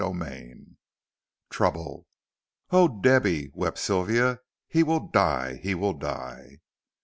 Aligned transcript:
CHAPTER 0.03 0.25
V 0.25 0.55
TROUBLE 1.51 2.07
"Oh, 2.71 2.87
Debby," 2.87 3.51
wept 3.53 3.77
Sylvia, 3.77 4.39
"he 4.67 4.81
will 4.81 5.09
die 5.09 5.57
he 5.61 5.75
will 5.75 5.93
die." 5.93 6.57